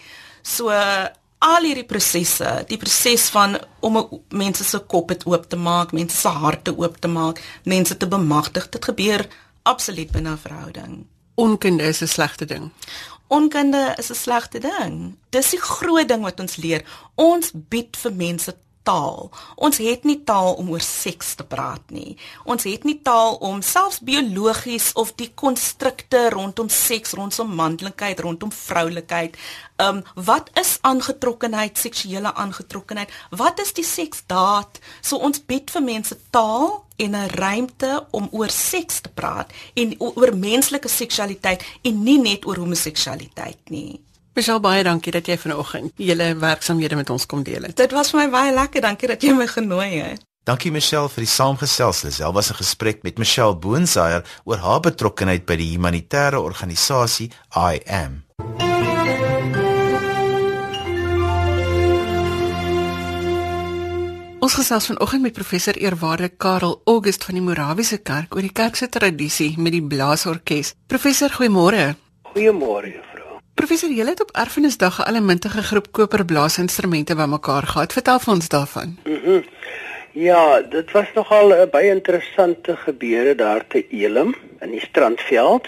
[0.42, 0.70] So
[1.40, 3.96] al hierdie prosesse, die proses van om
[4.37, 8.68] mense se kop oop te maak, mense se harte oop te maak, mense te bemagtig,
[8.68, 9.26] dit gebeur
[9.62, 11.07] absoluut binne 'n verhouding.
[11.35, 12.70] Onkunde is 'n slegte ding.
[13.29, 15.16] Onkunde is 'n slegte ding.
[15.31, 16.85] Dis die groot ding wat ons leer.
[17.14, 19.30] Ons bied vir mense taal.
[19.56, 22.16] Ons het nie taal om oor seks te praat nie.
[22.44, 28.52] Ons het nie taal om selfs biologies of die konstrukte rondom seks, rondom manlikheid, rondom
[28.52, 29.36] vroulikheid.
[29.80, 33.12] Um wat is aangetrokkenheid, seksuele aangetrokkenheid?
[33.30, 34.80] Wat is die seksdaad?
[35.00, 39.94] So ons bied vir mense taal en 'n ruimte om oor seks te praat en
[39.98, 44.00] oor menslike seksualiteit en nie net oor homoseksualiteit nie.
[44.34, 47.76] Michelle baie dankie dat jy vanoggend julle werksamehede met ons kom deel het.
[47.76, 48.80] Dit was vir my baie lekker.
[48.84, 50.22] Dankie dat jy my genooi het.
[50.46, 52.04] Dankie Michelle vir die saamgesels.
[52.06, 57.80] Lisel was 'n gesprek met Michelle Boonsaier oor haar betrokkeheid by die humanitêre organisasie I
[57.86, 58.24] Am.
[64.40, 68.76] Ons gesels vanoggend met professor Eerwaarde Karel August van die Morawiese Kerk oor die kerk
[68.76, 70.74] se tradisie met die blaasorkes.
[70.86, 71.94] Professor, goeiemôre.
[72.32, 73.10] Goeiemôre.
[73.61, 77.92] Professor, jy het op Erfenisdag 'n allemintige groep koperblaasinstrumente bymekaar gehad.
[77.92, 78.99] Vertel vir ons daarvan.
[79.05, 79.44] Mm
[80.12, 85.66] ja, dit was nogal 'n baie interessante gebeure daar te Elim in die Strandveld.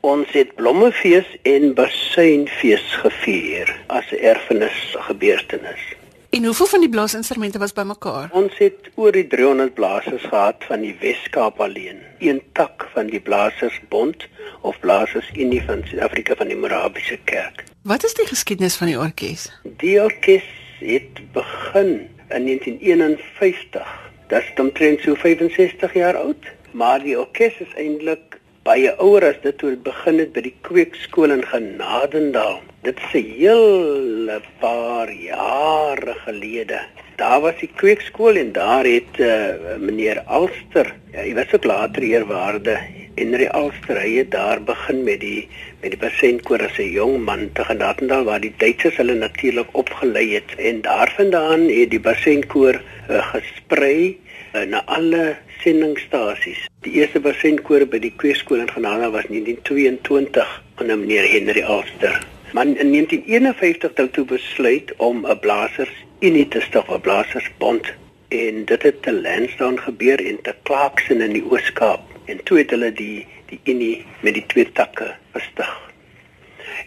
[0.00, 5.99] Ons het blommefees en basuinfees gevier as 'n erfenis gebeurtenis.
[6.30, 8.28] En hoeveel van die blaasinstrumente was bymekaar?
[8.38, 11.98] Ons het oor die 300 blaasers gehad van die Wes-Kaap alleen.
[12.22, 14.28] Een tak van die Blasersbond
[14.60, 17.64] of Blasersunie van Suid-Afrika van die Morabiese Kerk.
[17.82, 19.48] Wat is die geskiedenis van die orkes?
[19.82, 20.46] Die orkes
[20.78, 21.90] het begin
[22.28, 23.90] in 1951.
[24.30, 29.42] Dit is omtrent so 65 jaar oud, maar die orkes is eintlik baie ouer as
[29.42, 32.60] dit toe begin het by die kweekskool in Genadendal.
[32.82, 36.78] Dit 'n hele paar jare gelede.
[37.16, 42.02] Daar was die kweekskool en daar het uh, meneer Alster, ja, hy was ook later
[42.02, 42.78] eerwaarde
[43.14, 45.48] Henry Alster, hy het daar begin met die
[45.82, 50.34] met die pasiëntkoor as 'n jong man te Genadendal waar die Duitsers hulle natuurlik opgelei
[50.34, 54.16] het en daarvandaan het die pasiëntkoor uh, eh, gesprei
[54.54, 56.64] uh, na alle sendingstasies.
[56.80, 62.39] Die eerste basenkoor by die kweekskool in Genade was 1922 onder meneer Henry Alster.
[62.52, 67.92] Maar in 1951 het hulle besluit om 'n blasers unie te stig, 'n blasersbond
[68.28, 72.70] en dit het te Lansdowne gebeur en te Clarkson in die Oos-Kaap en toe het
[72.70, 75.70] hulle die die unie met die twee takke gestig.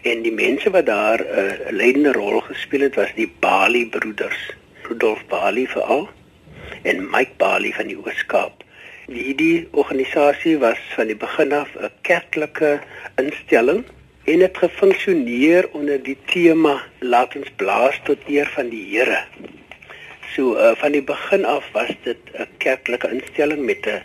[0.02, 4.50] En die mense wat daar 'n uh, leidende rol gespeel het was die Bali broeders,
[4.82, 6.08] Rudolf Bali veral
[6.82, 8.64] en Mike Bali van die Oos-Kaap.
[9.06, 12.80] Hierdie organisasie was van die begin af 'n kerklike
[13.16, 13.84] instelling
[14.24, 19.20] en het gefunksioneer onder die tema laat ons blaas tot eer van die Here.
[20.34, 24.02] So uh, van die begin af was dit 'n kerklike instelling met 'n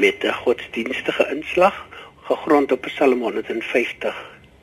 [0.00, 1.86] met 'n godsdienstige inslag
[2.20, 4.14] gegrond op Psalm 150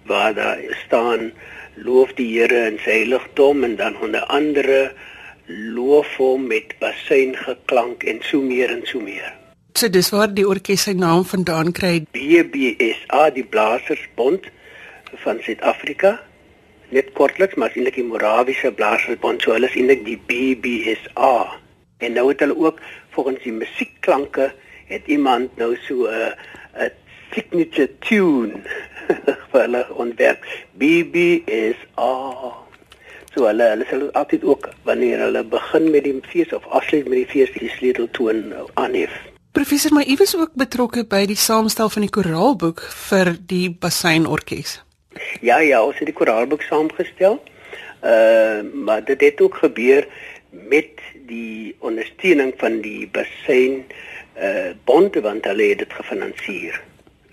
[0.06, 1.32] waar daar staan
[1.76, 4.94] loof die Here in sy heiligdom en dan onder andere
[5.46, 9.34] loof hom met basuin geklank en so meer en so meer.
[9.74, 12.06] So dis waar die orkes sy naam vandaan kry.
[12.12, 14.46] BBSA die Blasersbond
[15.24, 16.20] van Suid-Afrika.
[16.90, 21.34] Net kortliks, maar eintlik die Morawiese Blaasersbond, so hulle is eintlik die BBSA.
[22.00, 22.80] En nou het hulle ook
[23.16, 24.52] volgens die musiekklanke
[24.90, 26.34] het iemand nou so 'n
[26.78, 26.92] uh, 'n
[27.34, 28.62] signature tune
[29.52, 30.46] vir hulle ontwerp.
[30.78, 32.14] BBSA.
[33.34, 37.18] So hulle hulle sal altyd ook wanneer hulle begin met die fees of afsluit met
[37.18, 39.14] die fees die sleuteltoon aanhef.
[39.52, 44.80] Professor, u was ook betrokke by die saamstel van die koraalboek vir die Basynorkes.
[45.42, 47.44] Ja ja, ons het die koraalboek saamgestel.
[48.04, 50.08] Uh maar dit het ook gebeur
[50.50, 53.86] met die ondersteuning van die Basyn
[54.40, 56.82] uh bond want hulle het dit gefinansier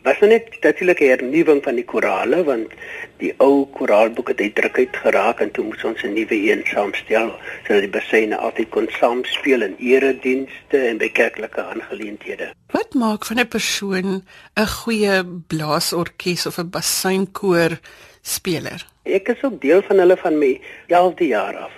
[0.06, 2.70] was nou net natuurlik 'n hernuwing van die korale want
[3.18, 7.30] die ou koraalboek het uitdruk geraak en toe moes ons 'n nuwe een saamstel
[7.66, 12.52] sodat die basyne altyd kon saamspeel in eredienste en by kerklike aangeleenthede.
[12.70, 14.22] Wat maak van 'n persoon
[14.54, 17.78] 'n goeie blaasorkes of 'n basynkoor
[18.22, 18.86] speler?
[19.02, 21.72] Ek is ook deel van hulle van my 11de jaar af.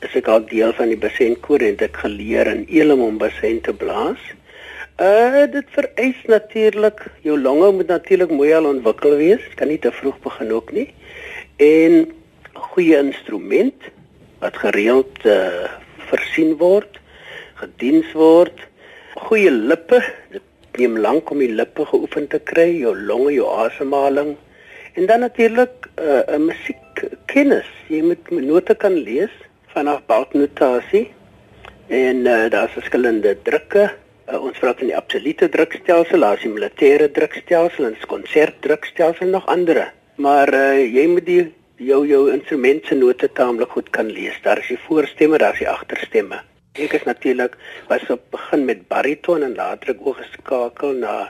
[0.00, 3.72] Is ek al deel van die basynkoor en ek geleer in Elim om basyn te
[3.72, 4.20] blaas.
[4.94, 9.42] Uh dit vereis natuurlik jou longe moet natuurlik mooi al ontwikkel wees.
[9.58, 10.94] Kan nie te vroeg begin ook nie.
[11.58, 12.12] En
[12.54, 13.88] goeie instrument
[14.38, 15.66] wat gereeld uh
[16.06, 17.00] versien word,
[17.58, 18.62] gediens word.
[19.26, 19.98] Goeie lippe.
[20.30, 24.36] Dit neem lank om die lippe geoefen te kry, jou longe, jou asemhaling.
[24.94, 27.66] En dan natuurlik uh 'n musiekkennis.
[27.90, 29.34] Jy moet note kan lees
[29.74, 31.10] vanaf balknotasie.
[31.90, 33.90] En uh daar's verskillende drukke
[34.24, 39.28] Uh, ons praat van die absolute drukstelsel, daar is die militêre drukstelsel en die konsertdrukstelsel
[39.34, 39.82] nog ander.
[40.16, 41.42] Maar uh, jy moet die
[41.84, 44.36] jou jou instrument se note taamlik goed kan lees.
[44.44, 46.40] Daar is die voorstemme, daar is die agterstemme.
[46.74, 47.58] Ek is natuurlik
[47.90, 51.28] was op begin met bariton en later ek oorgeskakel na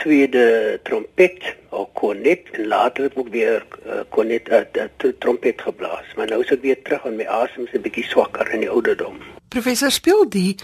[0.00, 6.14] tweede trompet of kornet en later ook weer uh, kornet uh, trompet geblaas.
[6.16, 8.70] Maar nou is ek weer terug en my asem is 'n bietjie swakker in die
[8.70, 9.18] ouderdom.
[9.48, 10.56] Professor speel die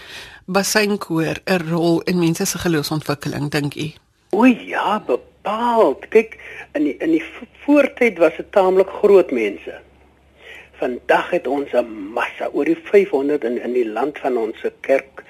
[0.45, 3.91] basynkoor 'n rol in mense se geloofsontwikkeling dink u?
[4.31, 6.07] O ja, bepaald.
[6.09, 6.37] Kyk,
[6.73, 7.23] in die, in die
[7.65, 9.79] voortyd was dit taamlik groot mense.
[10.83, 15.23] Vandag het ons 'n massa oor die 500 in in die land van ons kerk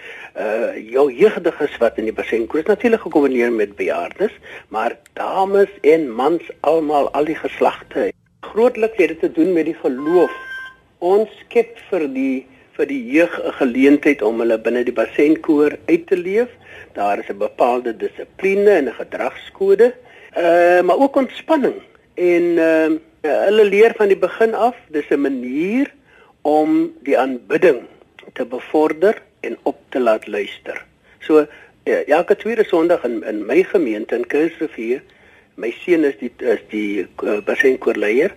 [0.43, 4.31] uh jou jeugdiges wat in die basynkoor is natuurlik gekombineer met bejaardes,
[4.67, 8.11] maar dames en mans almal al die geslagte.
[8.39, 10.33] Grootliks het dit te doen met die geloof.
[10.97, 16.07] Ons skep vir die vir die jeug 'n geleentheid om hulle binne die bassenkoor uit
[16.07, 16.49] te leef.
[16.93, 19.93] Daar is 'n bepaalde dissipline en 'n gedragskode,
[20.37, 21.77] uh, maar ook ontspanning.
[22.15, 22.91] En uh,
[23.23, 25.91] hulle leer van die begin af, dis 'n manier
[26.41, 27.83] om die aanbidding
[28.33, 30.85] te bevorder en op te laat luister.
[31.19, 31.45] So
[31.83, 35.01] ja, elke tweede Sondag in in my gemeente in Kunsrivier,
[35.55, 38.33] my seun is die is die uh, bassenkoorleier.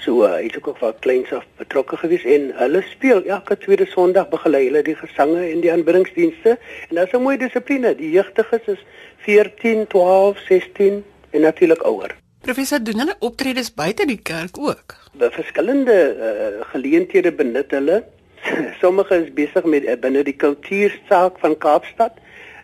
[0.00, 3.86] So uh, hy het ook van kleins af betrokke gewees en hulle speel elke tweede
[3.86, 6.56] Sondag begelei hulle die gesange en die aanbiddingsdienste
[6.88, 7.94] en daar's 'n mooi dissipline.
[7.94, 8.84] Die jeugdiges is
[9.16, 12.19] 14, 12, 16 en natuurlik ouer.
[12.40, 14.94] Professor doen hulle optredes buite die kerk ook.
[15.20, 18.00] By verskillende uh, geleenthede benut hulle.
[18.82, 22.16] Sommige is besig met uh, binne die kultuursaak van Kaapstad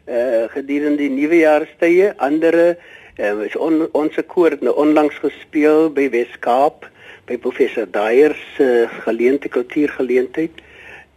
[0.09, 6.09] uh, gedurende die nuwejaarstye, ander uh, is on, ons koor het nou onlangs gespeel by
[6.15, 6.89] Weskaap
[7.29, 10.65] by professor Dyer se uh, geleente kultuurgeleentheid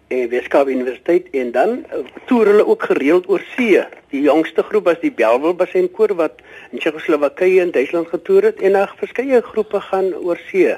[0.09, 3.81] en Weskaap Universiteit en dan uh, toer hulle ook gereeld oor see.
[4.13, 6.41] Die jongste groep was die Belwel Bassin koor wat
[6.71, 10.75] in Tsjechoslowakye en Duitsland getoer het en daar verskeie groepe gaan oor see.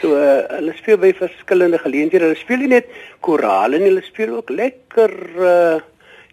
[0.00, 2.30] So uh, hulle speel by verskillende geleenthede.
[2.30, 5.80] Hulle speel nie net korale nie, hulle speel ook lekker uh,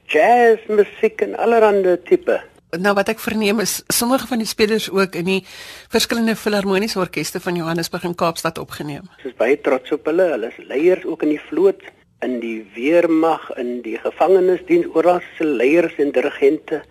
[0.09, 2.41] jazz musiek en allerlei tipe
[2.77, 5.39] nou wat ek verneem is sommige van die spelers ook in die
[5.89, 9.07] verskillende filharmoniese orkeste van Johannesburg en Kaapstad opgeneem.
[9.17, 10.27] Ons is baie trots op hulle.
[10.35, 11.81] Hulle is leiers ook in die vloot,
[12.25, 16.81] in die weermag, in die gevangenisdiens, oral se leiers en dirigente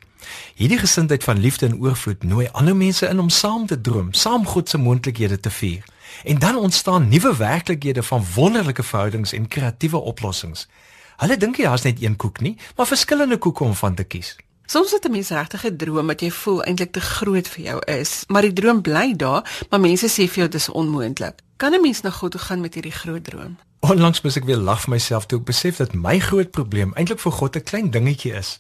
[0.55, 4.47] Hierdie gesindheid van liefde en oorvloed nooi ander mense in om saam te droom, saam
[4.47, 5.85] God se moontlikhede te vier.
[6.25, 10.69] En dan ontstaan nuwe werklikhede van wonderlike verhoudings en kreatiewe oplossings.
[11.17, 14.37] Hulle dink jy daar's net een koek nie, maar verskillende koeke om van te kies.
[14.67, 17.79] Soms het 'n mens regtig 'n droom wat jy voel eintlik te groot vir jou
[17.85, 21.35] is, maar die droom bly daar, maar mense sê vir jou dis onmoontlik.
[21.57, 23.57] Kan 'n mens nog goed toe gaan met hierdie groot droom?
[23.81, 27.21] Onlangs moes ek weer lag vir myself toe ek besef dat my groot probleem eintlik
[27.21, 28.59] vir God 'n klein dingetjie is.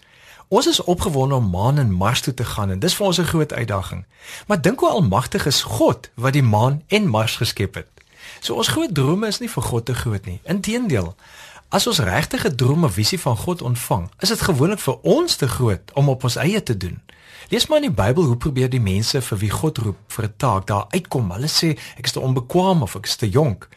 [0.49, 3.25] Ons is opgewonde om maan en Mars toe te gaan en dis vir ons 'n
[3.33, 4.05] groot uitdaging.
[4.47, 7.89] Maar dink hoe almagtig is God wat die maan en Mars geskep het.
[8.41, 10.41] So ons groot drome is nie vir God te groot nie.
[10.45, 11.17] Inteendeel,
[11.69, 15.37] as ons regtig 'n droom of visie van God ontvang, is dit gewoonlik vir ons
[15.37, 17.01] te groot om op ons eie te doen.
[17.49, 20.35] Lees maar in die Bybel hoe probeer die mense vir wie God roep vir 'n
[20.37, 21.31] taak daar uitkom.
[21.31, 23.69] Hulle sê ek is te onbekwaam of ek is te jonk.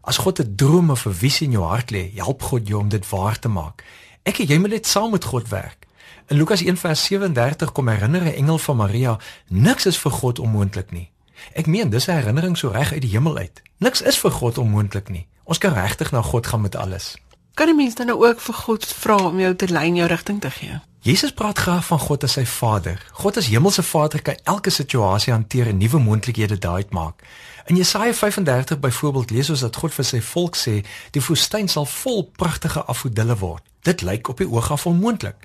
[0.00, 2.88] As God 'n droom of 'n visie in jou hart lê, help God jou om
[2.88, 3.84] dit waar te maak.
[4.22, 5.86] Ek en jy moet net saam met God werk.
[6.26, 9.18] In Lukas 1:37 kom herinner 'n engel van Maria,
[9.48, 11.10] niks is vir God onmoontlik nie.
[11.52, 13.62] Ek meen, dis 'n herinnering so reg uit die hemel uit.
[13.78, 15.26] Niks is vir God onmoontlik nie.
[15.44, 17.16] Ons kan regtig na God gaan met alles.
[17.54, 20.08] Kan 'n mens dan nou ook vir God vra om jou te lei in jou
[20.08, 20.80] rigting te gee?
[21.00, 23.06] Jesus praat graag van God as sy Vader.
[23.12, 27.22] God as hemelse Vader kan elke situasie hanteer en nuwe moontlikhede daai maak.
[27.66, 31.86] In Jesaja 35 byvoorbeeld lees ons dat God vir sy volk sê, die woestyn sal
[31.86, 33.62] vol pragtige afgodille word.
[33.82, 35.36] Dit lyk op die oog af onmoontlik.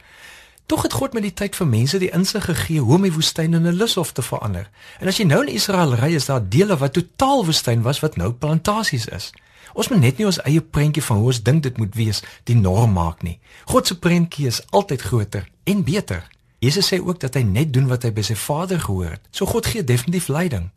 [0.70, 3.56] Tog het God met die tyd vir mense die insig gegee hoe om die woestyn
[3.58, 4.70] in 'n lushof te verander.
[5.00, 8.16] En as jy nou in Israel ry, is daar dele wat totaal woestyn was wat
[8.16, 9.32] nou plantasies is.
[9.74, 12.56] Ons moet net nie ons eie prentjie van hoe ons dink dit moet wees die
[12.56, 13.40] norm maak nie.
[13.66, 16.28] God se prentjie is altyd groter en beter.
[16.60, 19.22] Jesus sê ook dat hy net doen wat hy by sy Vader gehoor het.
[19.32, 20.70] So God gee definitief leiding.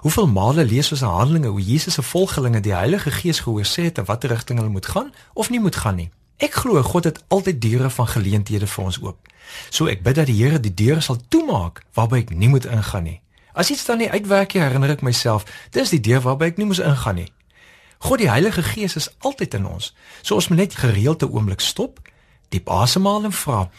[0.00, 3.82] Hoeveel male lees ons in Handelinge hoe Jesus se volgelinge die Heilige Gees gehoor sê
[3.82, 6.10] het in watter rigting hulle moet gaan of nie moet gaan nie.
[6.36, 9.28] Ek glo God het altyd deure van geleenthede vir ons oop.
[9.70, 13.06] So ek bid dat die Here die deure sal toemaak waarby ek nie moet ingaan
[13.08, 13.20] nie.
[13.56, 16.68] As iets dan nie uitwerk nie, herinner ek myself, dis die deur waarby ek nie
[16.68, 17.30] moet ingaan nie.
[18.04, 19.94] God die Heilige Gees is altyd in ons.
[20.22, 22.00] So ons moet net gereeld 'n oomblik stop,
[22.48, 23.70] diep asemhaal en vra: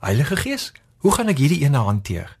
[0.00, 2.36] Heilige Gees, hoe gaan ek hierdie ene hanteer?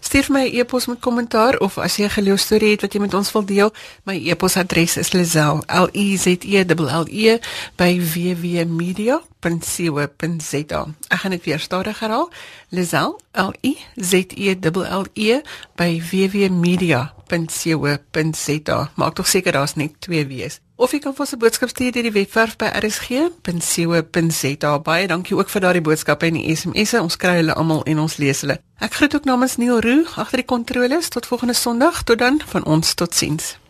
[0.00, 3.00] Stuur my 'n e e-pos met kommentaar of as jy 'n geloostorie het wat jy
[3.00, 3.72] met ons wil deel,
[4.04, 7.38] my e-posadres is lazel l e z e l l e
[7.76, 10.86] by www.media.co.za.
[11.08, 12.30] Ek gaan dit weer stadig herhaal.
[12.68, 15.40] lazel l e z e l l e
[15.76, 18.90] by www.media.co.za.
[18.94, 20.63] Maak tog seker daar's net twee W's.
[20.84, 24.72] Of jy kan vir 'n boodskap stuur deur die webwerf by rsg.co.za.
[24.78, 27.00] Baie dankie ook vir daardie boodskappe en die SMS'e.
[27.00, 28.60] Ons kry hulle almal en ons lees hulle.
[28.78, 31.08] Ek groet ook namens Neil Roo agter die kontroles.
[31.08, 32.02] Tot volgende Sondag.
[32.02, 33.63] Tot dan van ons totsiens.